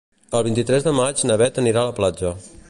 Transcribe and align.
El 0.37 0.43
vint-i-tres 0.47 0.87
de 0.87 0.93
maig 1.01 1.23
na 1.31 1.37
Bet 1.43 1.61
anirà 1.65 1.85
a 1.85 1.91
la 1.93 1.95
platja. 2.01 2.35